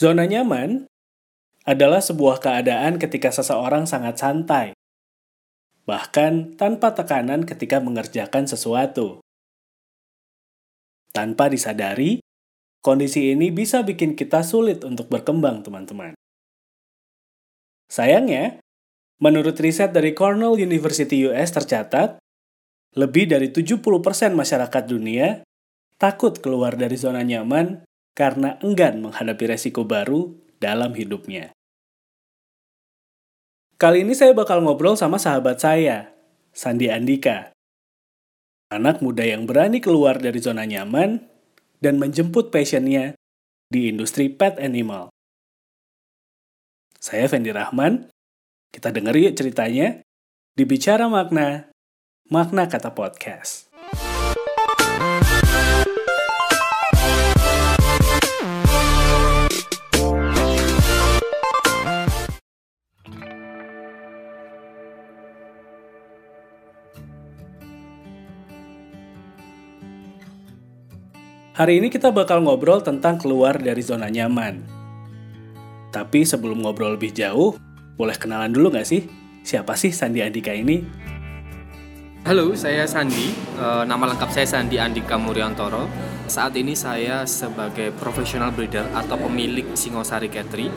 Zona 0.00 0.24
nyaman 0.24 0.88
adalah 1.68 2.00
sebuah 2.00 2.40
keadaan 2.40 2.96
ketika 2.96 3.28
seseorang 3.36 3.84
sangat 3.84 4.16
santai, 4.16 4.72
bahkan 5.84 6.56
tanpa 6.56 6.96
tekanan 6.96 7.44
ketika 7.44 7.84
mengerjakan 7.84 8.48
sesuatu. 8.48 9.20
Tanpa 11.12 11.52
disadari, 11.52 12.24
kondisi 12.80 13.36
ini 13.36 13.52
bisa 13.52 13.84
bikin 13.84 14.16
kita 14.16 14.40
sulit 14.40 14.88
untuk 14.88 15.12
berkembang, 15.12 15.60
teman-teman. 15.60 16.16
Sayangnya, 17.92 18.56
menurut 19.20 19.60
riset 19.60 19.92
dari 19.92 20.16
Cornell 20.16 20.56
University 20.56 21.28
US 21.28 21.52
tercatat, 21.52 22.16
lebih 22.96 23.28
dari 23.28 23.52
70% 23.52 23.84
masyarakat 24.32 24.84
dunia 24.88 25.44
takut 26.00 26.40
keluar 26.40 26.72
dari 26.80 26.96
zona 26.96 27.20
nyaman 27.20 27.89
karena 28.14 28.60
enggan 28.60 29.00
menghadapi 29.00 29.44
resiko 29.56 29.86
baru 29.86 30.34
dalam 30.60 30.92
hidupnya. 30.92 31.54
Kali 33.80 34.04
ini 34.04 34.12
saya 34.12 34.36
bakal 34.36 34.60
ngobrol 34.60 34.92
sama 34.92 35.16
sahabat 35.16 35.56
saya, 35.56 36.12
Sandi 36.52 36.92
Andika. 36.92 37.56
Anak 38.68 39.00
muda 39.00 39.24
yang 39.24 39.48
berani 39.48 39.80
keluar 39.80 40.20
dari 40.20 40.36
zona 40.36 40.68
nyaman 40.68 41.24
dan 41.80 41.96
menjemput 41.96 42.52
passionnya 42.52 43.16
di 43.72 43.88
industri 43.88 44.28
pet 44.28 44.60
animal. 44.60 45.08
Saya 47.00 47.24
Fendi 47.32 47.48
Rahman, 47.48 48.12
kita 48.68 48.92
denger 48.92 49.16
yuk 49.16 49.34
ceritanya 49.40 50.04
di 50.52 50.68
Bicara 50.68 51.08
Makna, 51.08 51.72
Makna 52.28 52.68
Kata 52.68 52.92
Podcast. 52.92 53.69
Hari 71.60 71.76
ini 71.76 71.92
kita 71.92 72.08
bakal 72.08 72.40
ngobrol 72.40 72.80
tentang 72.80 73.20
keluar 73.20 73.60
dari 73.60 73.84
zona 73.84 74.08
nyaman. 74.08 74.64
Tapi 75.92 76.24
sebelum 76.24 76.64
ngobrol 76.64 76.96
lebih 76.96 77.12
jauh, 77.12 77.52
boleh 78.00 78.16
kenalan 78.16 78.48
dulu 78.48 78.72
nggak 78.72 78.88
sih? 78.88 79.04
Siapa 79.44 79.76
sih 79.76 79.92
Sandi 79.92 80.24
Andika 80.24 80.56
ini? 80.56 80.80
Halo, 82.24 82.56
saya 82.56 82.88
Sandi. 82.88 83.36
E, 83.60 83.84
nama 83.84 84.08
lengkap 84.08 84.32
saya 84.32 84.48
Sandi 84.48 84.80
Andika 84.80 85.20
Muriantoro. 85.20 85.84
Saat 86.32 86.56
ini 86.56 86.72
saya 86.72 87.28
sebagai 87.28 87.92
profesional 87.92 88.56
breeder 88.56 88.88
atau 88.96 89.20
pemilik 89.20 89.76
Singosari 89.76 90.32
Catry 90.32 90.72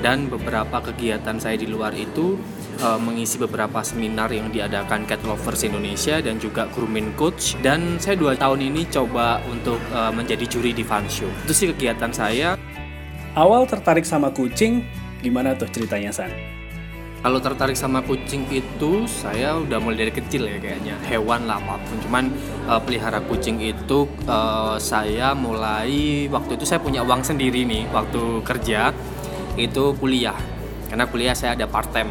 dan 0.00 0.32
beberapa 0.32 0.80
kegiatan 0.80 1.36
saya 1.36 1.60
di 1.60 1.68
luar 1.68 1.92
itu 1.92 2.40
uh, 2.80 2.96
mengisi 2.96 3.36
beberapa 3.36 3.84
seminar 3.84 4.32
yang 4.32 4.48
diadakan 4.48 5.04
Cat 5.04 5.20
Lovers 5.28 5.66
Indonesia 5.66 6.22
dan 6.24 6.40
juga 6.40 6.70
grooming 6.72 7.12
coach. 7.18 7.58
Dan 7.60 8.00
saya 8.00 8.16
dua 8.16 8.32
tahun 8.32 8.72
ini 8.72 8.88
coba 8.88 9.44
untuk 9.50 9.78
uh, 9.92 10.08
menjadi 10.14 10.48
juri 10.48 10.72
di 10.72 10.86
Fun 10.86 11.04
Show. 11.10 11.28
Itu 11.44 11.52
sih 11.52 11.68
kegiatan 11.74 12.14
saya. 12.14 12.56
Awal 13.32 13.64
tertarik 13.64 14.04
sama 14.04 14.32
kucing 14.32 14.84
gimana 15.24 15.56
tuh 15.56 15.68
ceritanya 15.72 16.12
San? 16.12 16.32
Kalau 17.22 17.38
tertarik 17.38 17.78
sama 17.78 18.02
kucing 18.02 18.50
itu 18.50 19.06
saya 19.06 19.54
udah 19.54 19.78
mulai 19.78 20.04
dari 20.04 20.12
kecil 20.12 20.42
ya 20.42 20.58
kayaknya. 20.58 20.98
Hewan 21.06 21.46
lah 21.46 21.62
apa 21.62 21.78
pun. 21.86 21.96
Cuman 22.02 22.24
uh, 22.66 22.82
pelihara 22.82 23.22
kucing 23.22 23.62
itu 23.62 24.10
uh, 24.26 24.74
saya 24.82 25.30
mulai 25.30 26.26
waktu 26.26 26.58
itu 26.58 26.66
saya 26.66 26.82
punya 26.82 27.06
uang 27.06 27.22
sendiri 27.22 27.62
nih 27.62 27.86
waktu 27.94 28.42
kerja 28.42 28.90
itu 29.54 29.94
kuliah. 30.02 30.34
Karena 30.90 31.06
kuliah 31.06 31.32
saya 31.38 31.54
ada 31.54 31.70
part 31.70 31.94
time 31.94 32.10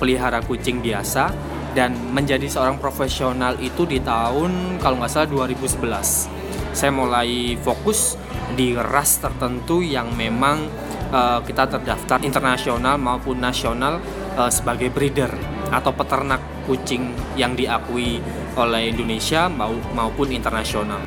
pelihara 0.00 0.40
kucing 0.40 0.80
biasa 0.80 1.30
dan 1.76 1.92
menjadi 2.16 2.48
seorang 2.48 2.80
profesional 2.80 3.54
itu 3.60 3.84
di 3.84 4.00
tahun 4.00 4.80
kalau 4.80 4.98
nggak 4.98 5.12
salah 5.12 5.28
2011 5.28 6.40
saya 6.72 6.92
mulai 6.94 7.54
fokus 7.60 8.16
di 8.54 8.74
ras 8.74 9.18
tertentu 9.20 9.82
yang 9.82 10.10
memang 10.14 10.66
uh, 11.10 11.38
kita 11.42 11.66
terdaftar 11.66 12.22
internasional 12.22 12.98
maupun 12.98 13.38
nasional 13.38 13.98
uh, 14.38 14.50
sebagai 14.50 14.90
breeder 14.90 15.30
atau 15.70 15.94
peternak 15.94 16.42
kucing 16.66 17.14
yang 17.38 17.54
diakui 17.54 18.18
oleh 18.58 18.90
Indonesia 18.90 19.46
maupun 19.94 20.34
internasional. 20.34 21.02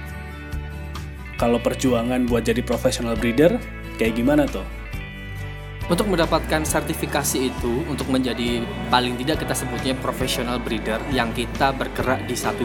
Kalau 1.36 1.60
perjuangan 1.60 2.24
buat 2.24 2.48
jadi 2.48 2.64
profesional 2.64 3.20
breeder, 3.20 3.60
kayak 4.00 4.16
gimana 4.16 4.48
tuh? 4.48 4.83
Untuk 5.92 6.08
mendapatkan 6.08 6.64
sertifikasi 6.64 7.52
itu, 7.52 7.84
untuk 7.92 8.08
menjadi 8.08 8.64
paling 8.88 9.20
tidak 9.20 9.44
kita 9.44 9.52
sebutnya 9.52 9.94
professional 10.00 10.56
breeder 10.64 11.04
yang 11.12 11.36
kita 11.36 11.76
bergerak 11.76 12.24
di 12.24 12.40
satu 12.40 12.64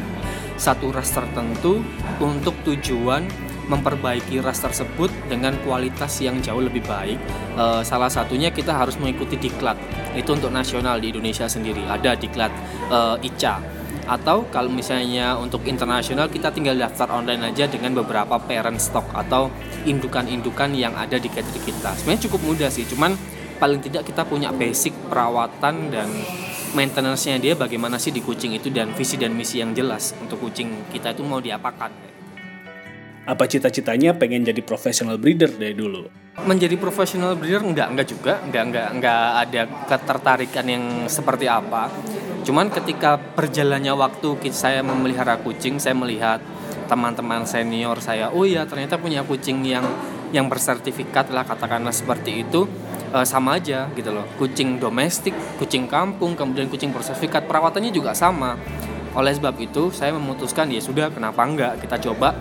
satu 0.59 0.91
ras 0.91 1.11
tertentu 1.15 1.83
untuk 2.19 2.55
tujuan 2.67 3.27
memperbaiki 3.69 4.41
ras 4.41 4.65
tersebut 4.65 5.13
dengan 5.29 5.55
kualitas 5.63 6.19
yang 6.25 6.41
jauh 6.41 6.63
lebih 6.63 6.83
baik. 6.89 7.21
E, 7.55 7.65
salah 7.85 8.09
satunya 8.09 8.49
kita 8.49 8.73
harus 8.73 8.97
mengikuti 8.97 9.37
diklat. 9.37 9.77
Itu 10.17 10.35
untuk 10.35 10.51
nasional 10.51 10.99
di 10.99 11.13
Indonesia 11.13 11.47
sendiri. 11.47 11.85
Ada 11.85 12.17
diklat 12.17 12.51
e, 12.89 12.99
ICA 13.29 13.78
atau 14.09 14.49
kalau 14.49 14.73
misalnya 14.73 15.37
untuk 15.37 15.69
internasional 15.69 16.33
kita 16.33 16.49
tinggal 16.49 16.75
daftar 16.81 17.13
online 17.13 17.53
aja 17.53 17.69
dengan 17.69 17.93
beberapa 17.93 18.41
parent 18.41 18.81
stock 18.81 19.05
atau 19.13 19.53
indukan-indukan 19.85 20.73
yang 20.73 20.97
ada 20.97 21.21
di 21.21 21.29
catering 21.29 21.63
kita 21.69 21.93
sebenarnya 22.01 22.23
cukup 22.33 22.41
mudah 22.49 22.73
sih 22.73 22.89
cuman 22.89 23.13
paling 23.61 23.85
tidak 23.85 24.09
kita 24.09 24.25
punya 24.25 24.49
basic 24.49 24.97
perawatan 25.13 25.93
dan 25.93 26.09
maintenance-nya 26.73 27.37
dia 27.37 27.53
bagaimana 27.53 28.01
sih 28.01 28.09
di 28.09 28.25
kucing 28.25 28.57
itu 28.57 28.73
dan 28.73 28.97
visi 28.97 29.21
dan 29.21 29.37
misi 29.37 29.61
yang 29.61 29.77
jelas 29.77 30.17
untuk 30.25 30.41
kucing 30.41 30.89
kita 30.89 31.13
itu 31.13 31.21
mau 31.21 31.45
diapakan 31.45 32.09
apa 33.29 33.45
cita-citanya 33.45 34.17
pengen 34.17 34.41
jadi 34.41 34.65
professional 34.65 35.21
breeder 35.21 35.53
dari 35.53 35.77
dulu? 35.77 36.09
Menjadi 36.49 36.81
professional 36.81 37.37
breeder 37.37 37.61
enggak, 37.61 37.93
enggak 37.93 38.09
juga, 38.09 38.41
enggak, 38.41 38.65
enggak, 38.73 38.89
enggak 38.97 39.25
ada 39.45 39.63
ketertarikan 39.85 40.65
yang 40.65 40.85
seperti 41.13 41.45
apa. 41.45 41.93
Cuman 42.49 42.73
ketika 42.73 43.21
perjalannya 43.21 43.93
waktu 43.93 44.41
saya 44.57 44.81
memelihara 44.81 45.37
kucing, 45.45 45.77
saya 45.77 45.93
melihat 45.93 46.41
teman-teman 46.89 47.45
senior 47.45 48.01
saya, 48.01 48.33
oh 48.33 48.49
iya 48.49 48.65
ternyata 48.65 48.97
punya 48.97 49.21
kucing 49.21 49.61
yang 49.69 49.85
yang 50.33 50.49
bersertifikat 50.49 51.29
lah 51.29 51.45
katakanlah 51.45 51.93
seperti 51.93 52.49
itu 52.49 52.65
e, 53.13 53.21
sama 53.29 53.61
aja 53.61 53.93
gitu 53.93 54.17
loh. 54.17 54.25
Kucing 54.41 54.81
domestik, 54.81 55.37
kucing 55.61 55.85
kampung, 55.93 56.33
kemudian 56.33 56.73
kucing 56.73 56.89
bersertifikat 56.89 57.45
perawatannya 57.45 57.93
juga 57.93 58.17
sama. 58.17 58.57
Oleh 59.13 59.37
sebab 59.37 59.53
itu 59.61 59.93
saya 59.93 60.17
memutuskan 60.17 60.73
ya 60.73 60.81
sudah 60.81 61.13
kenapa 61.13 61.45
enggak 61.45 61.85
kita 61.85 62.01
coba 62.01 62.33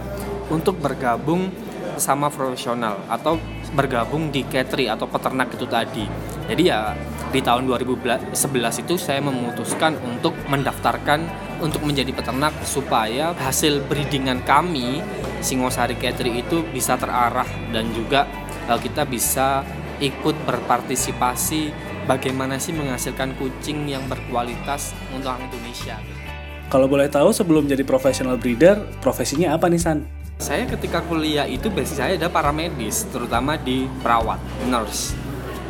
untuk 0.48 0.80
bergabung 0.80 1.52
sama 2.00 2.32
profesional 2.32 3.04
atau 3.12 3.36
bergabung 3.76 4.32
di 4.32 4.48
catering 4.48 4.96
atau 4.96 5.04
peternak 5.12 5.52
itu 5.52 5.68
tadi. 5.68 6.08
Jadi 6.48 6.64
ya 6.64 6.96
di 7.38 7.46
tahun 7.46 7.70
2011 7.70 8.34
itu 8.82 8.98
saya 8.98 9.22
memutuskan 9.22 9.94
untuk 10.02 10.34
mendaftarkan 10.50 11.22
untuk 11.62 11.86
menjadi 11.86 12.10
peternak 12.10 12.50
supaya 12.66 13.38
hasil 13.38 13.86
breedingan 13.86 14.42
kami 14.42 15.06
Singosari 15.46 15.94
Catering 16.02 16.42
itu 16.42 16.66
bisa 16.74 16.98
terarah 16.98 17.46
dan 17.70 17.94
juga 17.94 18.26
uh, 18.66 18.82
kita 18.82 19.06
bisa 19.06 19.62
ikut 20.02 20.34
berpartisipasi 20.50 21.70
bagaimana 22.10 22.58
sih 22.58 22.74
menghasilkan 22.74 23.38
kucing 23.38 23.86
yang 23.86 24.02
berkualitas 24.10 24.98
untuk 25.14 25.30
orang 25.30 25.46
Indonesia. 25.54 26.02
Kalau 26.74 26.90
boleh 26.90 27.06
tahu 27.06 27.30
sebelum 27.30 27.70
jadi 27.70 27.86
profesional 27.86 28.42
breeder, 28.42 28.82
profesinya 28.98 29.54
apa 29.54 29.70
nih 29.70 29.82
San? 29.82 30.10
Saya 30.42 30.66
ketika 30.66 31.06
kuliah 31.06 31.46
itu 31.46 31.70
basic 31.70 32.02
saya 32.02 32.14
ada 32.18 32.34
paramedis, 32.34 33.06
terutama 33.14 33.62
di 33.62 33.86
perawat, 34.02 34.42
nurse. 34.70 35.14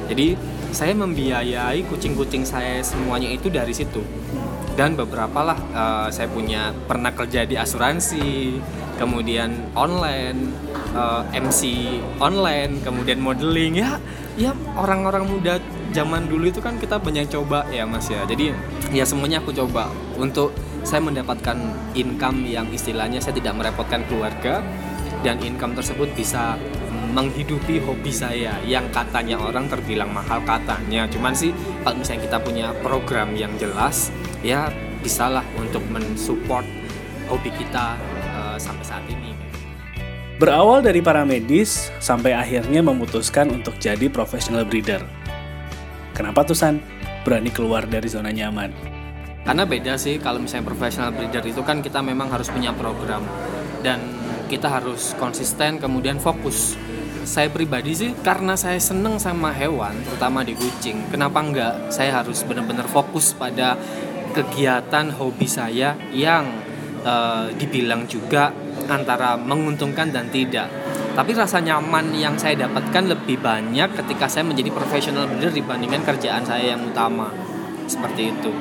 Jadi 0.07 0.56
saya 0.71 0.93
membiayai 0.95 1.83
kucing-kucing 1.87 2.43
saya 2.43 2.83
semuanya 2.83 3.31
itu 3.31 3.47
dari 3.47 3.71
situ. 3.71 4.03
Dan 4.77 4.93
beberapa 4.93 5.41
lah 5.41 5.57
uh, 5.73 6.07
saya 6.13 6.29
punya 6.29 6.69
pernah 6.85 7.09
kerja 7.09 7.49
di 7.49 7.57
asuransi, 7.57 8.61
kemudian 9.01 9.73
online, 9.73 10.53
uh, 10.93 11.25
eh, 11.33 11.41
MC 11.41 11.61
online, 12.21 12.85
kemudian 12.85 13.17
modeling 13.17 13.81
ya, 13.81 13.97
ya 14.37 14.53
orang-orang 14.77 15.25
muda 15.25 15.57
zaman 15.97 16.29
dulu 16.29 16.53
itu 16.53 16.61
kan 16.61 16.77
kita 16.77 17.01
banyak 17.01 17.25
coba 17.25 17.65
ya 17.73 17.89
mas 17.89 18.05
ya. 18.05 18.21
Jadi 18.29 18.53
ya 18.93 19.01
semuanya 19.01 19.41
aku 19.41 19.49
coba 19.49 19.89
untuk 20.13 20.53
saya 20.85 21.01
mendapatkan 21.01 21.57
income 21.97 22.45
yang 22.45 22.69
istilahnya 22.69 23.17
saya 23.17 23.33
tidak 23.33 23.57
merepotkan 23.57 24.05
keluarga 24.05 24.61
dan 25.25 25.41
income 25.41 25.73
tersebut 25.73 26.13
bisa 26.13 26.55
menghidupi 27.13 27.79
hobi 27.83 28.11
saya 28.11 28.59
yang 28.63 28.87
katanya 28.91 29.39
orang 29.39 29.67
terbilang 29.71 30.11
mahal 30.11 30.43
katanya 30.43 31.07
cuman 31.07 31.33
sih 31.33 31.55
kalau 31.83 31.99
misalnya 31.99 32.21
kita 32.27 32.37
punya 32.43 32.67
program 32.83 33.35
yang 33.35 33.51
jelas 33.55 34.11
ya 34.43 34.71
bisalah 34.99 35.45
untuk 35.59 35.83
mensupport 35.87 36.65
hobi 37.27 37.51
kita 37.55 37.95
uh, 38.33 38.57
sampai 38.59 38.85
saat 38.85 39.05
ini 39.07 39.37
Berawal 40.37 40.85
dari 40.85 41.01
para 41.01 41.25
medis 41.25 41.89
sampai 41.97 42.37
akhirnya 42.37 42.85
memutuskan 42.85 43.49
untuk 43.49 43.73
jadi 43.81 44.05
professional 44.05 44.69
breeder. 44.69 45.01
Kenapa 46.13 46.45
tuh 46.45 46.53
San 46.53 46.77
berani 47.25 47.49
keluar 47.49 47.89
dari 47.89 48.05
zona 48.05 48.29
nyaman? 48.29 48.69
Karena 49.41 49.65
beda 49.65 49.97
sih 49.97 50.21
kalau 50.21 50.37
misalnya 50.37 50.69
professional 50.69 51.09
breeder 51.09 51.41
itu 51.41 51.65
kan 51.65 51.81
kita 51.81 52.05
memang 52.05 52.29
harus 52.29 52.53
punya 52.53 52.69
program 52.69 53.25
dan 53.81 53.97
kita 54.45 54.69
harus 54.69 55.17
konsisten 55.17 55.81
kemudian 55.81 56.21
fokus. 56.21 56.77
Saya 57.27 57.51
pribadi 57.51 57.91
sih 57.91 58.15
karena 58.23 58.55
saya 58.55 58.79
seneng 58.79 59.19
sama 59.19 59.51
hewan, 59.51 59.99
terutama 60.07 60.47
di 60.47 60.55
kucing. 60.55 61.11
Kenapa 61.11 61.43
enggak? 61.43 61.91
Saya 61.91 62.23
harus 62.23 62.39
benar-benar 62.47 62.87
fokus 62.87 63.35
pada 63.35 63.75
kegiatan 64.31 65.11
hobi 65.11 65.43
saya 65.43 65.99
yang 66.15 66.47
uh, 67.03 67.51
dibilang 67.51 68.07
juga 68.07 68.55
antara 68.87 69.35
menguntungkan 69.35 70.07
dan 70.07 70.31
tidak. 70.31 70.71
Tapi 71.19 71.35
rasa 71.35 71.59
nyaman 71.59 72.15
yang 72.15 72.39
saya 72.39 72.63
dapatkan 72.63 73.11
lebih 73.11 73.43
banyak 73.43 73.91
ketika 73.91 74.31
saya 74.31 74.47
menjadi 74.47 74.71
profesional 74.71 75.27
breeder 75.27 75.51
dibandingkan 75.51 76.07
kerjaan 76.07 76.47
saya 76.47 76.79
yang 76.79 76.87
utama. 76.87 77.27
Seperti 77.91 78.31
itu. 78.31 78.51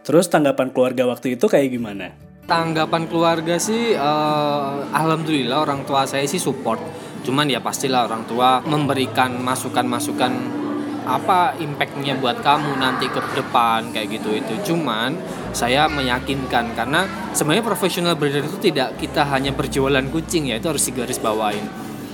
Terus 0.00 0.24
tanggapan 0.32 0.72
keluarga 0.72 1.04
waktu 1.04 1.36
itu 1.36 1.44
kayak 1.52 1.68
gimana? 1.68 2.16
Tanggapan 2.48 3.06
keluarga 3.12 3.60
sih, 3.60 3.92
uh, 3.92 4.88
alhamdulillah 4.88 5.68
orang 5.68 5.84
tua 5.84 6.08
saya 6.08 6.24
sih 6.24 6.40
support. 6.40 6.80
Cuman 7.22 7.46
ya 7.46 7.62
pastilah 7.62 8.10
orang 8.10 8.26
tua 8.26 8.60
memberikan 8.66 9.38
masukan-masukan 9.38 10.62
apa 11.02 11.58
impactnya 11.58 12.14
buat 12.22 12.46
kamu 12.46 12.78
nanti 12.78 13.10
ke 13.10 13.18
depan 13.34 13.90
kayak 13.90 14.18
gitu. 14.18 14.38
Itu 14.38 14.54
cuman 14.72 15.18
saya 15.50 15.90
meyakinkan 15.90 16.78
karena 16.78 17.06
sebenarnya 17.34 17.66
profesional 17.66 18.14
breeder 18.14 18.46
itu 18.46 18.70
tidak 18.70 18.98
kita 18.98 19.26
hanya 19.26 19.50
berjualan 19.50 20.02
kucing 20.10 20.50
ya 20.50 20.58
itu 20.58 20.66
harus 20.70 20.82
digaris 20.86 21.18
bawain. 21.18 21.66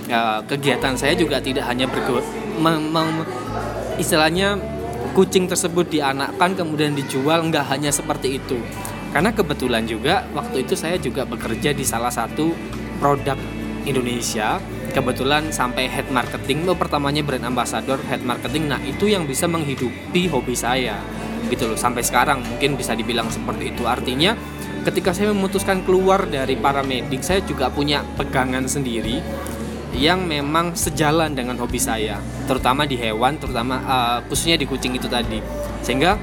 Ya, 0.09 0.41
kegiatan 0.49 0.97
saya 0.97 1.13
juga 1.13 1.37
tidak 1.37 1.69
hanya 1.69 1.85
bergo 1.85 2.25
istilahnya 4.01 4.57
kucing 5.13 5.51
tersebut 5.51 5.91
dianakkan 5.91 6.57
kemudian 6.57 6.97
dijual 6.97 7.45
nggak 7.51 7.67
hanya 7.69 7.93
seperti 7.93 8.41
itu. 8.41 8.57
Karena 9.13 9.33
kebetulan 9.33 9.85
juga 9.89 10.25
waktu 10.33 10.65
itu 10.69 10.77
saya 10.77 10.97
juga 11.01 11.25
bekerja 11.25 11.73
di 11.73 11.85
salah 11.85 12.13
satu 12.13 12.53
produk 13.01 13.37
Indonesia. 13.87 14.59
Kebetulan 14.89 15.53
sampai 15.53 15.87
head 15.87 16.09
marketing 16.09 16.65
lo 16.65 16.75
pertamanya 16.75 17.21
brand 17.23 17.45
ambassador 17.45 18.01
head 18.09 18.25
marketing. 18.25 18.73
Nah 18.73 18.81
itu 18.83 19.07
yang 19.07 19.29
bisa 19.29 19.45
menghidupi 19.45 20.27
hobi 20.33 20.57
saya 20.57 20.99
gitu 21.53 21.69
loh 21.69 21.79
sampai 21.79 22.03
sekarang. 22.03 22.43
Mungkin 22.43 22.75
bisa 22.75 22.97
dibilang 22.97 23.29
seperti 23.29 23.77
itu. 23.77 23.85
Artinya 23.85 24.35
ketika 24.83 25.13
saya 25.13 25.31
memutuskan 25.31 25.85
keluar 25.85 26.25
dari 26.27 26.57
paramedik 26.57 27.21
saya 27.21 27.45
juga 27.45 27.69
punya 27.69 28.03
pegangan 28.17 28.65
sendiri 28.65 29.21
yang 29.97 30.25
memang 30.25 30.77
sejalan 30.77 31.33
dengan 31.33 31.59
hobi 31.59 31.81
saya 31.81 32.21
terutama 32.45 32.85
di 32.87 32.95
hewan 32.95 33.41
terutama 33.41 33.83
uh, 33.83 34.19
khususnya 34.27 34.57
di 34.57 34.67
kucing 34.67 34.97
itu 34.97 35.07
tadi. 35.07 35.39
Sehingga 35.85 36.19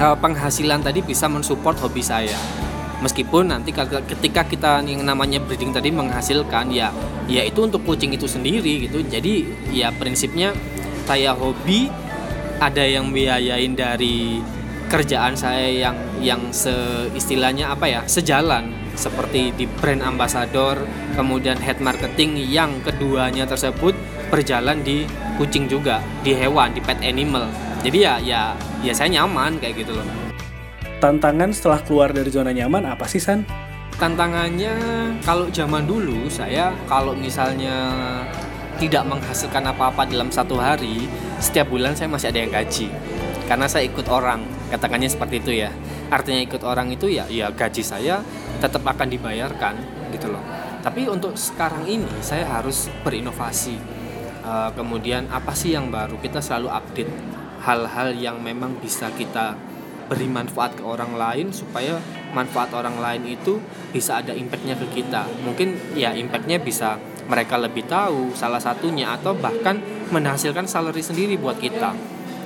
uh, 0.00 0.16
penghasilan 0.18 0.82
tadi 0.82 1.04
bisa 1.04 1.30
mensupport 1.30 1.78
hobi 1.84 2.02
saya 2.02 2.64
meskipun 3.04 3.52
nanti 3.52 3.76
ketika 3.76 4.48
kita 4.48 4.80
yang 4.80 5.04
namanya 5.04 5.36
breeding 5.44 5.76
tadi 5.76 5.92
menghasilkan 5.92 6.72
ya 6.72 6.88
ya 7.28 7.44
itu 7.44 7.60
untuk 7.60 7.84
kucing 7.84 8.16
itu 8.16 8.24
sendiri 8.24 8.88
gitu. 8.88 9.04
Jadi 9.04 9.44
ya 9.68 9.92
prinsipnya 9.92 10.56
saya 11.04 11.36
hobi 11.36 11.92
ada 12.56 12.80
yang 12.80 13.12
biayain 13.12 13.76
dari 13.76 14.40
kerjaan 14.88 15.36
saya 15.36 15.68
yang 15.68 15.96
yang 16.24 16.40
seistilahnya 16.48 17.76
apa 17.76 17.84
ya 17.84 18.00
sejalan. 18.08 18.72
Seperti 18.96 19.52
di 19.52 19.66
brand 19.68 20.00
ambassador 20.06 20.80
kemudian 21.12 21.60
head 21.60 21.82
marketing 21.84 22.40
yang 22.48 22.80
keduanya 22.80 23.44
tersebut 23.44 23.92
berjalan 24.32 24.80
di 24.80 25.04
kucing 25.36 25.68
juga 25.68 26.00
di 26.24 26.32
hewan 26.32 26.72
di 26.72 26.80
pet 26.80 27.04
animal. 27.04 27.52
Jadi 27.84 27.98
ya 28.00 28.16
ya 28.16 28.56
ya 28.80 28.92
saya 28.96 29.12
nyaman 29.12 29.60
kayak 29.60 29.84
gitu 29.84 29.92
loh 29.92 30.23
tantangan 31.04 31.52
setelah 31.52 31.84
keluar 31.84 32.16
dari 32.16 32.32
zona 32.32 32.48
nyaman 32.48 32.88
apa 32.88 33.04
sih 33.04 33.20
San? 33.20 33.44
Tantangannya 34.00 34.72
kalau 35.20 35.52
zaman 35.52 35.84
dulu 35.84 36.32
saya 36.32 36.72
kalau 36.88 37.12
misalnya 37.12 37.92
tidak 38.80 39.04
menghasilkan 39.04 39.68
apa-apa 39.68 40.08
dalam 40.08 40.32
satu 40.32 40.56
hari, 40.56 41.04
setiap 41.44 41.68
bulan 41.68 41.92
saya 41.92 42.08
masih 42.08 42.32
ada 42.32 42.40
yang 42.40 42.48
gaji. 42.48 42.88
Karena 43.44 43.68
saya 43.68 43.84
ikut 43.84 44.08
orang, 44.08 44.48
katakannya 44.72 45.12
seperti 45.12 45.44
itu 45.44 45.52
ya. 45.60 45.70
Artinya 46.08 46.40
ikut 46.40 46.64
orang 46.64 46.88
itu 46.88 47.12
ya 47.12 47.28
ya 47.28 47.52
gaji 47.52 47.84
saya 47.84 48.24
tetap 48.64 48.80
akan 48.88 49.04
dibayarkan 49.12 49.76
gitu 50.08 50.32
loh. 50.32 50.40
Tapi 50.80 51.04
untuk 51.12 51.36
sekarang 51.36 51.84
ini 51.84 52.08
saya 52.24 52.48
harus 52.48 52.88
berinovasi. 53.04 53.76
Uh, 54.40 54.72
kemudian 54.72 55.28
apa 55.28 55.52
sih 55.52 55.76
yang 55.76 55.92
baru? 55.92 56.16
Kita 56.16 56.40
selalu 56.40 56.72
update 56.72 57.12
hal-hal 57.60 58.16
yang 58.16 58.40
memang 58.40 58.76
bisa 58.80 59.12
kita 59.12 59.56
beri 60.06 60.28
manfaat 60.28 60.76
ke 60.76 60.84
orang 60.84 61.16
lain 61.16 61.50
supaya 61.50 61.96
manfaat 62.36 62.72
orang 62.76 63.00
lain 63.00 63.22
itu 63.38 63.58
bisa 63.90 64.20
ada 64.20 64.36
impactnya 64.36 64.76
ke 64.76 64.86
kita. 64.92 65.24
Mungkin 65.44 65.96
ya 65.96 66.12
impactnya 66.12 66.60
bisa 66.60 67.00
mereka 67.24 67.56
lebih 67.56 67.88
tahu 67.88 68.36
salah 68.36 68.60
satunya 68.60 69.16
atau 69.16 69.32
bahkan 69.32 69.80
menghasilkan 70.12 70.68
salary 70.68 71.00
sendiri 71.00 71.40
buat 71.40 71.56
kita. 71.56 71.96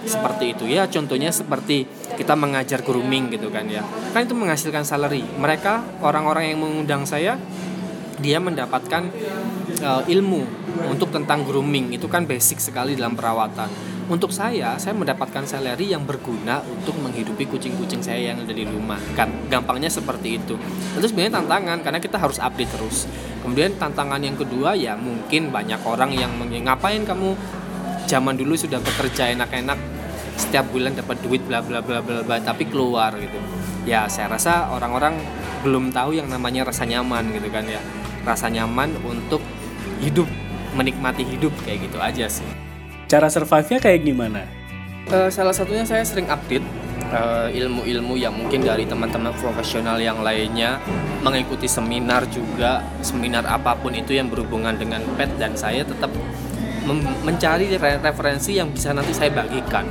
Seperti 0.07 0.57
itu. 0.57 0.65
Ya 0.71 0.87
contohnya 0.89 1.35
seperti 1.35 1.85
kita 2.15 2.39
mengajar 2.39 2.81
grooming 2.87 3.35
gitu 3.35 3.51
kan 3.51 3.67
ya. 3.67 3.83
Kan 4.15 4.25
itu 4.25 4.35
menghasilkan 4.39 4.87
salary. 4.87 5.27
Mereka 5.37 6.01
orang-orang 6.01 6.55
yang 6.55 6.63
mengundang 6.63 7.05
saya 7.05 7.37
dia 8.19 8.43
mendapatkan 8.43 9.11
uh, 9.83 10.03
ilmu 10.07 10.43
untuk 10.91 11.11
tentang 11.11 11.43
grooming 11.43 11.95
itu 11.95 12.07
kan 12.07 12.25
basic 12.25 12.59
sekali 12.63 12.95
dalam 12.95 13.15
perawatan. 13.19 13.69
Untuk 14.09 14.33
saya 14.33 14.81
saya 14.81 14.97
mendapatkan 14.97 15.45
salary 15.45 15.93
yang 15.93 16.09
berguna 16.09 16.65
untuk 16.65 16.97
menghidupi 16.97 17.45
kucing-kucing 17.45 18.01
saya 18.01 18.33
yang 18.33 18.41
ada 18.41 18.55
di 18.57 18.65
rumah. 18.65 18.97
Kan 19.13 19.29
gampangnya 19.53 19.93
seperti 19.93 20.41
itu. 20.41 20.57
Itu 20.97 21.05
sebenarnya 21.05 21.45
tantangan 21.45 21.85
karena 21.85 22.01
kita 22.01 22.17
harus 22.17 22.41
update 22.41 22.73
terus. 22.73 23.05
Kemudian 23.45 23.77
tantangan 23.77 24.25
yang 24.25 24.33
kedua 24.33 24.73
ya 24.73 24.97
mungkin 24.97 25.53
banyak 25.53 25.85
orang 25.85 26.17
yang 26.17 26.33
ngapain 26.41 27.05
kamu? 27.05 27.37
Zaman 28.09 28.41
dulu 28.41 28.57
sudah 28.57 28.81
bekerja 28.81 29.37
enak-enak 29.37 29.77
setiap 30.39 30.71
bulan 30.73 30.97
dapat 30.97 31.21
duit 31.21 31.45
bla 31.45 31.61
bla 31.61 31.85
bla 31.85 32.01
bla 32.01 32.25
bla 32.25 32.41
tapi 32.41 32.65
keluar 32.65 33.13
gitu. 33.21 33.37
Ya 33.85 34.09
saya 34.09 34.33
rasa 34.33 34.73
orang-orang 34.73 35.21
belum 35.61 35.93
tahu 35.93 36.17
yang 36.17 36.33
namanya 36.33 36.65
rasa 36.65 36.89
nyaman 36.89 37.29
gitu 37.37 37.53
kan 37.53 37.69
ya. 37.69 37.85
Rasa 38.25 38.49
nyaman 38.49 38.97
untuk 39.05 39.45
hidup 40.03 40.29
menikmati 40.77 41.25
hidup 41.27 41.51
kayak 41.65 41.89
gitu 41.91 41.99
aja 41.99 42.27
sih. 42.31 42.47
Cara 43.09 43.33
survive-nya 43.33 43.79
kayak 43.81 44.01
gimana? 44.05 44.45
Uh, 45.09 45.33
salah 45.33 45.57
satunya 45.57 45.89
saya 45.89 46.05
sering 46.05 46.29
update 46.29 46.65
uh, 47.09 47.49
ilmu-ilmu 47.49 48.21
yang 48.21 48.37
mungkin 48.37 48.61
dari 48.61 48.85
teman-teman 48.85 49.33
profesional 49.41 49.97
yang 49.97 50.21
lainnya 50.21 50.77
mengikuti 51.25 51.65
seminar 51.65 52.29
juga 52.29 52.85
seminar 53.01 53.49
apa 53.49 53.73
pun 53.81 53.97
itu 53.97 54.13
yang 54.13 54.29
berhubungan 54.29 54.77
dengan 54.77 55.01
pet 55.17 55.33
dan 55.41 55.57
saya 55.57 55.83
tetap 55.83 56.13
mencari 57.25 57.69
referensi 57.77 58.57
yang 58.57 58.73
bisa 58.73 58.97
nanti 58.97 59.13
saya 59.13 59.29
bagikan 59.29 59.85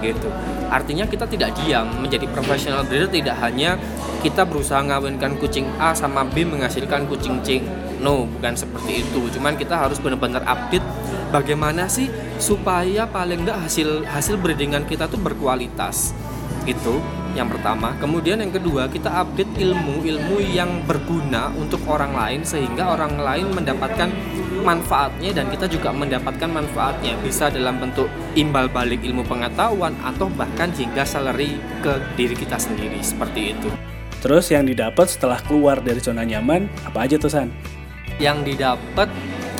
gitu. 0.00 0.30
Artinya 0.72 1.04
kita 1.04 1.28
tidak 1.28 1.56
diam 1.60 1.88
menjadi 2.00 2.24
profesional 2.30 2.86
breeder 2.88 3.10
tidak 3.10 3.36
hanya 3.42 3.76
kita 4.24 4.48
berusaha 4.48 4.80
ngawinkan 4.80 5.36
kucing 5.36 5.68
A 5.76 5.92
sama 5.92 6.24
B 6.24 6.48
menghasilkan 6.48 7.04
kucing 7.10 7.40
C 7.44 7.60
no 8.00 8.26
bukan 8.26 8.54
seperti 8.54 9.06
itu. 9.06 9.20
Cuman 9.38 9.54
kita 9.54 9.78
harus 9.78 9.98
benar-benar 9.98 10.42
update 10.46 10.84
bagaimana 11.30 11.86
sih 11.86 12.08
supaya 12.38 13.04
paling 13.04 13.44
enggak 13.44 13.58
hasil 13.68 14.06
hasil 14.08 14.38
breedingan 14.38 14.86
kita 14.86 15.10
tuh 15.10 15.20
berkualitas. 15.20 16.14
Itu 16.64 17.00
yang 17.36 17.48
pertama. 17.48 17.94
Kemudian 18.02 18.40
yang 18.40 18.50
kedua 18.50 18.88
kita 18.88 19.12
update 19.22 19.56
ilmu-ilmu 19.58 20.42
yang 20.42 20.82
berguna 20.84 21.52
untuk 21.54 21.82
orang 21.86 22.12
lain 22.16 22.40
sehingga 22.42 22.94
orang 22.96 23.20
lain 23.20 23.52
mendapatkan 23.52 24.08
manfaatnya 24.66 25.30
dan 25.32 25.46
kita 25.52 25.70
juga 25.70 25.94
mendapatkan 25.94 26.50
manfaatnya. 26.50 27.14
Bisa 27.22 27.52
dalam 27.52 27.78
bentuk 27.78 28.10
imbal 28.34 28.66
balik 28.68 29.04
ilmu 29.04 29.22
pengetahuan 29.24 29.94
atau 30.02 30.26
bahkan 30.34 30.72
hingga 30.74 31.06
salary 31.06 31.56
ke 31.80 32.00
diri 32.18 32.34
kita 32.34 32.58
sendiri 32.58 32.98
seperti 33.00 33.54
itu. 33.54 33.68
Terus 34.18 34.50
yang 34.50 34.66
didapat 34.66 35.06
setelah 35.06 35.38
keluar 35.46 35.78
dari 35.78 36.02
zona 36.02 36.26
nyaman 36.26 36.66
apa 36.82 37.06
aja 37.06 37.14
tuh 37.22 37.30
San? 37.30 37.77
Yang 38.18 38.42
didapat 38.42 39.08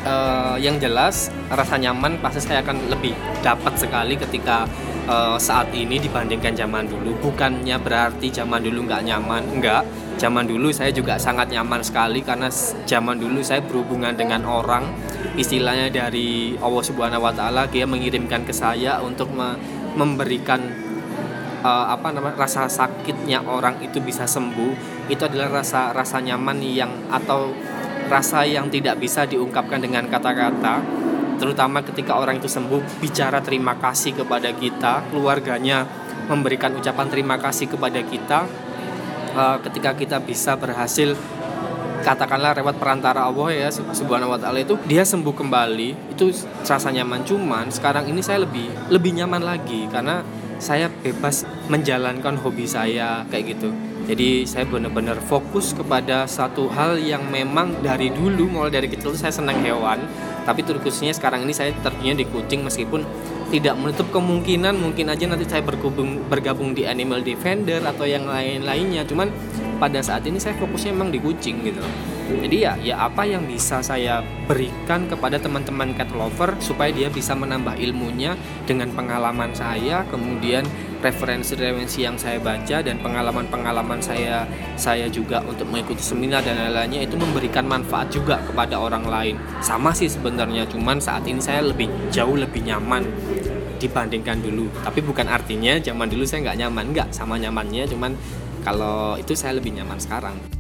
uh, 0.07 0.59
yang 0.59 0.79
jelas 0.83 1.31
rasa 1.51 1.79
nyaman 1.79 2.19
pasti 2.19 2.43
saya 2.43 2.63
akan 2.63 2.91
lebih 2.91 3.15
dapat 3.43 3.75
sekali 3.79 4.15
ketika 4.19 4.67
uh, 5.09 5.39
saat 5.39 5.71
ini 5.75 5.99
dibandingkan 5.99 6.55
zaman 6.55 6.87
dulu. 6.87 7.17
Bukannya 7.23 7.79
berarti 7.81 8.31
zaman 8.31 8.63
dulu 8.63 8.87
nggak 8.87 9.03
nyaman 9.07 9.43
enggak 9.55 9.83
zaman 10.19 10.51
dulu 10.51 10.75
saya 10.75 10.91
juga 10.91 11.15
sangat 11.17 11.55
nyaman 11.55 11.81
sekali 11.81 12.27
karena 12.27 12.51
zaman 12.85 13.17
dulu 13.23 13.39
saya 13.41 13.63
berhubungan 13.63 14.13
dengan 14.19 14.43
orang. 14.45 14.85
Istilahnya 15.39 15.95
dari 15.95 16.59
Allah 16.59 16.83
Subhanahu 16.83 17.23
Wa 17.23 17.33
Taala 17.33 17.71
dia 17.71 17.87
mengirimkan 17.87 18.43
ke 18.43 18.51
saya 18.51 18.99
untuk 18.99 19.31
me 19.31 19.55
memberikan 19.95 20.59
uh, 21.63 21.87
apa 21.95 22.11
namanya 22.11 22.43
rasa 22.47 22.67
sakitnya 22.67 23.47
orang 23.47 23.79
itu 23.81 24.03
bisa 24.03 24.27
sembuh. 24.27 25.07
Itu 25.07 25.31
adalah 25.31 25.63
rasa 25.63 25.95
rasa 25.95 26.19
nyaman 26.19 26.59
yang 26.67 26.91
atau 27.09 27.55
rasa 28.09 28.45
yang 28.49 28.73
tidak 28.73 28.97
bisa 28.99 29.29
diungkapkan 29.29 29.79
dengan 29.79 30.09
kata-kata 30.09 30.81
terutama 31.39 31.87
ketika 31.87 32.19
orang 32.19 32.43
itu 32.43 32.51
sembuh 32.51 32.99
bicara 32.99 33.39
terima 33.39 33.79
kasih 33.79 34.17
kepada 34.17 34.51
kita 34.51 35.07
keluarganya 35.13 35.87
memberikan 36.27 36.75
ucapan 36.75 37.07
terima 37.07 37.39
kasih 37.39 37.71
kepada 37.71 38.01
kita 38.03 38.49
uh, 39.39 39.57
ketika 39.63 39.95
kita 39.95 40.19
bisa 40.19 40.59
berhasil 40.59 41.15
katakanlah 42.03 42.55
lewat 42.59 42.79
perantara 42.79 43.27
Allah 43.27 43.49
ya 43.55 43.69
subhanahu 43.71 44.35
wa 44.35 44.39
taala 44.41 44.63
itu 44.63 44.79
dia 44.87 45.03
sembuh 45.03 45.35
kembali 45.35 46.15
itu 46.17 46.31
rasa 46.65 46.89
nyaman. 46.95 47.27
Cuman 47.27 47.69
sekarang 47.75 48.07
ini 48.09 48.23
saya 48.23 48.47
lebih 48.47 48.71
lebih 48.89 49.19
nyaman 49.19 49.43
lagi 49.43 49.91
karena 49.91 50.23
saya 50.59 50.91
bebas 50.91 51.47
menjalankan 51.71 52.39
hobi 52.43 52.67
saya 52.67 53.23
kayak 53.31 53.59
gitu 53.59 53.71
jadi 54.09 54.49
saya 54.49 54.65
benar-benar 54.65 55.21
fokus 55.21 55.77
kepada 55.77 56.25
satu 56.25 56.73
hal 56.73 56.97
yang 56.97 57.29
memang 57.29 57.85
dari 57.85 58.09
dulu 58.09 58.49
mulai 58.49 58.73
dari 58.73 58.89
kecil 58.89 59.13
saya 59.13 59.29
senang 59.29 59.61
hewan. 59.61 60.01
Tapi 60.49 60.65
terkhususnya 60.65 61.13
sekarang 61.13 61.45
ini 61.45 61.53
saya 61.53 61.77
terjunnya 61.85 62.25
di 62.25 62.27
kucing 62.33 62.65
meskipun 62.65 63.05
tidak 63.53 63.77
menutup 63.77 64.09
kemungkinan 64.09 64.81
mungkin 64.81 65.13
aja 65.13 65.29
nanti 65.29 65.45
saya 65.45 65.61
bergabung 65.61 66.25
bergabung 66.25 66.73
di 66.73 66.89
animal 66.89 67.21
defender 67.21 67.85
atau 67.85 68.09
yang 68.09 68.25
lain-lainnya. 68.25 69.05
Cuman 69.05 69.29
pada 69.77 70.01
saat 70.01 70.25
ini 70.25 70.41
saya 70.41 70.57
fokusnya 70.57 70.97
memang 70.97 71.13
di 71.13 71.21
kucing 71.21 71.61
gitu 71.69 71.85
jadi 72.29 72.57
ya 72.57 72.73
ya 72.81 72.95
apa 73.09 73.25
yang 73.25 73.49
bisa 73.49 73.81
saya 73.81 74.21
berikan 74.45 75.09
kepada 75.09 75.41
teman-teman 75.41 75.97
cat 75.97 76.13
lover 76.13 76.57
supaya 76.61 76.93
dia 76.93 77.09
bisa 77.09 77.33
menambah 77.33 77.81
ilmunya 77.81 78.37
dengan 78.69 78.93
pengalaman 78.93 79.53
saya 79.57 80.05
kemudian 80.13 80.65
referensi-referensi 80.99 82.03
yang 82.03 82.19
saya 82.19 82.43
baca 82.43 82.83
dan 82.83 82.99
pengalaman-pengalaman 82.99 84.03
saya 84.03 84.45
saya 84.75 85.07
juga 85.07 85.43
untuk 85.47 85.71
mengikuti 85.71 86.03
seminar 86.03 86.43
dan 86.43 86.59
lain-lainnya 86.59 87.07
itu 87.07 87.15
memberikan 87.15 87.65
manfaat 87.67 88.11
juga 88.11 88.43
kepada 88.43 88.79
orang 88.79 89.07
lain. 89.07 89.37
Sama 89.63 89.95
sih 89.95 90.11
sebenarnya 90.11 90.67
cuman 90.67 90.99
saat 90.99 91.23
ini 91.31 91.39
saya 91.39 91.63
lebih 91.63 91.87
jauh 92.11 92.35
lebih 92.35 92.67
nyaman 92.67 93.07
dibandingkan 93.79 94.43
dulu. 94.43 94.67
Tapi 94.83 95.01
bukan 95.07 95.31
artinya 95.31 95.79
zaman 95.79 96.11
dulu 96.11 96.27
saya 96.27 96.51
nggak 96.51 96.59
nyaman. 96.67 96.85
Nggak 96.91 97.09
sama 97.15 97.39
nyamannya 97.39 97.87
cuman 97.87 98.13
kalau 98.67 99.15
itu 99.15 99.39
saya 99.39 99.55
lebih 99.55 99.79
nyaman 99.79 100.03
sekarang. 100.03 100.58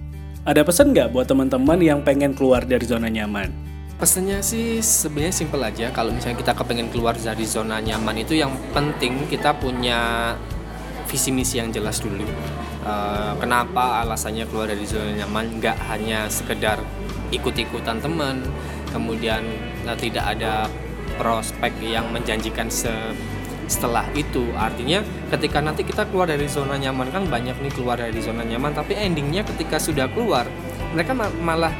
Ada 0.49 0.64
pesan 0.64 0.97
nggak 0.97 1.12
buat 1.12 1.28
teman-teman 1.28 1.76
yang 1.76 2.00
pengen 2.00 2.33
keluar 2.33 2.64
dari 2.64 2.81
zona 2.88 3.12
nyaman? 3.12 3.52
Pesannya 4.00 4.40
sih 4.40 4.81
sebenarnya 4.81 5.45
simpel 5.45 5.61
aja. 5.61 5.93
Kalau 5.93 6.09
misalnya 6.09 6.40
kita 6.40 6.57
kepengen 6.57 6.88
keluar 6.88 7.12
dari 7.21 7.45
zona 7.45 7.85
nyaman 7.85 8.25
itu 8.25 8.33
yang 8.33 8.57
penting 8.73 9.28
kita 9.28 9.52
punya 9.61 10.33
visi 11.05 11.37
misi 11.37 11.61
yang 11.61 11.69
jelas 11.69 12.00
dulu. 12.00 12.25
Uh, 12.81 13.37
kenapa 13.37 14.00
alasannya 14.00 14.49
keluar 14.49 14.73
dari 14.73 14.88
zona 14.88 15.21
nyaman? 15.21 15.61
Nggak 15.61 15.76
hanya 15.93 16.33
sekedar 16.33 16.81
ikut-ikutan 17.28 18.00
teman, 18.00 18.40
kemudian 18.88 19.45
uh, 19.85 20.00
tidak 20.00 20.33
ada 20.33 20.64
prospek 21.21 21.76
yang 21.85 22.09
menjanjikan 22.09 22.73
se 22.73 22.88
setelah 23.69 24.09
itu. 24.17 24.51
Artinya 24.57 25.05
ketika 25.31 25.61
nanti 25.61 25.85
kita 25.85 26.09
keluar 26.09 26.27
dari 26.27 26.49
zona 26.49 26.75
nyaman 26.75 27.13
kan 27.13 27.23
banyak 27.29 27.61
nih 27.61 27.73
keluar 27.77 28.01
dari 28.01 28.19
zona 28.19 28.43
nyaman 28.43 28.75
tapi 28.75 28.97
endingnya 28.97 29.45
ketika 29.45 29.77
sudah 29.79 30.09
keluar 30.11 30.49
mereka 30.97 31.13
malah 31.15 31.71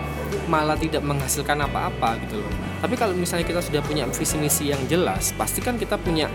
malah 0.47 0.76
tidak 0.76 1.00
menghasilkan 1.00 1.64
apa-apa 1.64 2.21
gitu 2.28 2.45
loh. 2.45 2.52
Tapi 2.78 2.95
kalau 2.95 3.16
misalnya 3.16 3.49
kita 3.49 3.64
sudah 3.64 3.83
punya 3.83 4.04
visi 4.07 4.37
misi 4.38 4.71
yang 4.71 4.85
jelas 4.87 5.33
pasti 5.35 5.64
kan 5.64 5.80
kita 5.80 5.97
punya 5.99 6.28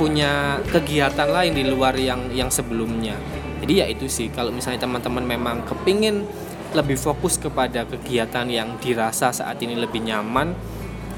punya 0.00 0.58
kegiatan 0.72 1.28
lain 1.28 1.52
di 1.52 1.64
luar 1.68 1.94
yang 1.94 2.32
yang 2.32 2.48
sebelumnya. 2.48 3.14
Jadi 3.62 3.72
ya 3.78 3.86
itu 3.86 4.10
sih 4.10 4.32
kalau 4.32 4.50
misalnya 4.50 4.82
teman-teman 4.88 5.22
memang 5.22 5.62
kepingin 5.62 6.26
lebih 6.72 6.96
fokus 6.96 7.36
kepada 7.36 7.84
kegiatan 7.84 8.48
yang 8.48 8.80
dirasa 8.80 9.30
saat 9.30 9.60
ini 9.60 9.76
lebih 9.76 10.00
nyaman 10.02 10.56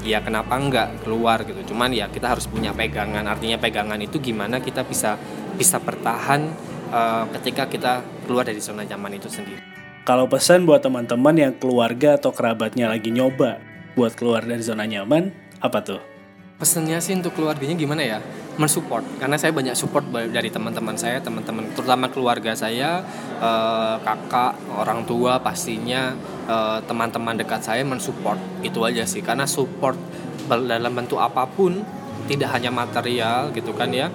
ya 0.05 0.21
kenapa 0.21 0.53
enggak 0.55 1.01
keluar 1.01 1.41
gitu. 1.43 1.73
Cuman 1.73 1.91
ya 1.91 2.07
kita 2.07 2.37
harus 2.37 2.45
punya 2.45 2.71
pegangan. 2.71 3.25
Artinya 3.25 3.57
pegangan 3.57 3.99
itu 3.99 4.21
gimana 4.21 4.61
kita 4.61 4.85
bisa 4.85 5.17
bisa 5.57 5.81
bertahan 5.81 6.47
uh, 6.93 7.25
ketika 7.41 7.65
kita 7.67 7.93
keluar 8.29 8.45
dari 8.45 8.61
zona 8.61 8.85
nyaman 8.85 9.17
itu 9.17 9.27
sendiri. 9.27 9.59
Kalau 10.05 10.29
pesan 10.29 10.69
buat 10.69 10.85
teman-teman 10.85 11.33
yang 11.33 11.53
keluarga 11.57 12.21
atau 12.21 12.29
kerabatnya 12.29 12.85
lagi 12.85 13.09
nyoba 13.09 13.57
buat 13.97 14.13
keluar 14.13 14.45
dari 14.45 14.61
zona 14.61 14.85
nyaman 14.85 15.33
apa 15.63 15.81
tuh 15.81 16.14
pesannya 16.55 16.97
sih 17.03 17.13
untuk 17.15 17.35
keluarganya 17.35 17.75
gimana 17.75 18.01
ya? 18.01 18.19
Mensupport. 18.55 19.03
Karena 19.19 19.35
saya 19.35 19.51
banyak 19.51 19.75
support 19.75 20.07
dari 20.11 20.47
teman-teman 20.47 20.95
saya 20.95 21.19
teman-teman 21.19 21.75
terutama 21.75 22.07
keluarga 22.07 22.55
saya 22.55 23.03
uh, 23.43 23.99
kakak 23.99 24.55
orang 24.71 25.03
tua 25.03 25.43
pastinya 25.43 26.15
uh, 26.47 26.79
teman-teman 26.87 27.35
dekat 27.35 27.61
saya 27.63 27.83
mensupport. 27.83 28.39
Itu 28.63 28.83
aja 28.87 29.03
sih. 29.03 29.19
Karena 29.19 29.43
support 29.43 29.99
dalam 30.47 30.93
bentuk 30.95 31.19
apa 31.19 31.43
pun 31.49 31.83
tidak 32.25 32.57
hanya 32.57 32.73
material 32.73 33.53
gitu 33.53 33.73
kan 33.77 33.93
ya 33.93 34.09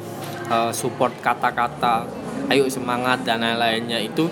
uh, 0.50 0.74
support 0.74 1.14
kata-kata 1.22 2.06
ayo 2.50 2.66
semangat 2.66 3.22
dan 3.22 3.46
lain-lainnya 3.46 4.02
itu 4.02 4.26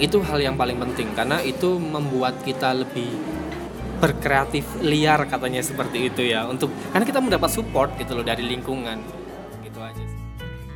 itu 0.00 0.18
hal 0.24 0.40
yang 0.42 0.56
paling 0.58 0.76
penting. 0.76 1.14
Karena 1.16 1.38
itu 1.44 1.78
membuat 1.78 2.40
kita 2.42 2.74
lebih 2.74 3.08
berkreatif 4.02 4.66
liar 4.82 5.30
katanya 5.30 5.62
seperti 5.62 6.10
itu 6.10 6.26
ya 6.26 6.50
untuk 6.50 6.74
karena 6.90 7.06
kita 7.06 7.22
mendapat 7.22 7.50
support 7.54 7.94
gitu 8.02 8.18
loh 8.18 8.26
dari 8.26 8.42
lingkungan 8.42 8.98
aja 9.82 10.02
sih. 10.02 10.18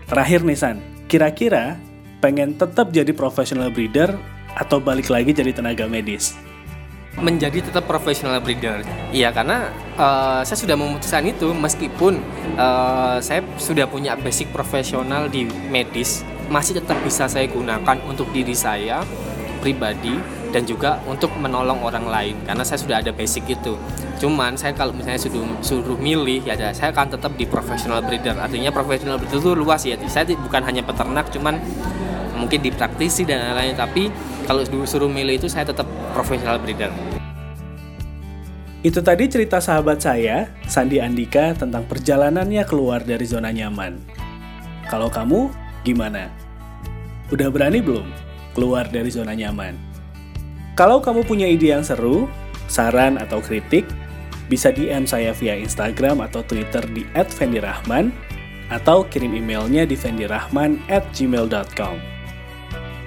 Terakhir 0.06 0.40
nih 0.46 0.58
San, 0.58 0.76
kira-kira 1.10 1.78
pengen 2.18 2.58
tetap 2.58 2.90
jadi 2.90 3.10
professional 3.14 3.70
breeder 3.70 4.14
atau 4.54 4.78
balik 4.82 5.10
lagi 5.10 5.34
jadi 5.34 5.54
tenaga 5.54 5.86
medis? 5.86 6.34
menjadi 7.16 7.64
tetap 7.64 7.88
professional 7.88 8.36
breeder. 8.44 8.84
Iya 9.08 9.32
karena 9.32 9.72
uh, 9.96 10.44
saya 10.44 10.58
sudah 10.60 10.76
memutuskan 10.76 11.24
itu 11.24 11.48
meskipun 11.56 12.20
uh, 12.60 13.16
saya 13.24 13.40
sudah 13.56 13.88
punya 13.88 14.20
basic 14.20 14.52
profesional 14.52 15.24
di 15.24 15.48
medis, 15.72 16.20
masih 16.52 16.76
tetap 16.76 17.00
bisa 17.00 17.24
saya 17.24 17.48
gunakan 17.48 17.96
untuk 18.04 18.28
diri 18.36 18.52
saya 18.52 19.00
pribadi 19.64 20.12
dan 20.56 20.64
juga 20.64 21.04
untuk 21.04 21.36
menolong 21.36 21.84
orang 21.84 22.08
lain 22.08 22.36
karena 22.48 22.64
saya 22.64 22.80
sudah 22.80 23.04
ada 23.04 23.12
basic 23.12 23.44
itu. 23.60 23.76
Cuman 24.16 24.56
saya 24.56 24.72
kalau 24.72 24.96
misalnya 24.96 25.20
suruh 25.20 25.44
suruh 25.60 26.00
milih 26.00 26.40
ya 26.48 26.56
saya 26.72 26.96
akan 26.96 27.12
tetap 27.12 27.36
di 27.36 27.44
professional 27.44 28.00
breeder. 28.00 28.40
Artinya 28.40 28.72
professional 28.72 29.20
breeder 29.20 29.36
itu 29.36 29.52
luas 29.52 29.84
ya. 29.84 30.00
Saya 30.08 30.32
bukan 30.32 30.64
hanya 30.64 30.80
peternak 30.80 31.28
cuman 31.28 31.60
mungkin 32.40 32.64
di 32.64 32.72
praktisi 32.72 33.28
dan 33.28 33.52
lain-lain 33.52 33.76
tapi 33.76 34.08
kalau 34.48 34.64
suruh 34.64 35.12
milih 35.12 35.36
itu 35.36 35.44
saya 35.44 35.68
tetap 35.68 35.84
professional 36.16 36.56
breeder. 36.56 36.88
Itu 38.80 39.04
tadi 39.04 39.28
cerita 39.28 39.60
sahabat 39.60 40.00
saya, 40.00 40.48
Sandi 40.64 41.04
Andika, 41.04 41.52
tentang 41.52 41.84
perjalanannya 41.84 42.64
keluar 42.64 43.04
dari 43.04 43.28
zona 43.28 43.52
nyaman. 43.52 43.98
Kalau 44.88 45.12
kamu, 45.12 45.52
gimana? 45.84 46.32
Udah 47.34 47.50
berani 47.50 47.82
belum 47.82 48.06
keluar 48.54 48.86
dari 48.86 49.10
zona 49.10 49.34
nyaman? 49.34 49.95
Kalau 50.76 51.00
kamu 51.00 51.24
punya 51.24 51.48
ide 51.48 51.72
yang 51.72 51.80
seru, 51.80 52.28
saran 52.68 53.16
atau 53.16 53.40
kritik, 53.40 53.88
bisa 54.52 54.68
DM 54.68 55.08
saya 55.08 55.32
via 55.32 55.56
Instagram 55.56 56.20
atau 56.20 56.44
Twitter 56.44 56.84
di 56.92 57.08
@vendirahman 57.16 58.12
atau 58.68 59.08
kirim 59.08 59.32
emailnya 59.32 59.88
di 59.88 59.96
vendirahman@gmail.com. 59.96 61.96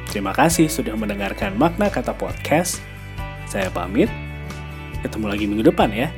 Terima 0.09 0.33
kasih 0.33 0.65
sudah 0.65 0.97
mendengarkan 0.97 1.53
makna 1.61 1.93
kata 1.93 2.17
podcast. 2.17 2.81
Saya 3.45 3.69
pamit. 3.69 4.09
Ketemu 5.05 5.29
lagi 5.29 5.45
minggu 5.45 5.69
depan 5.69 5.93
ya. 5.93 6.09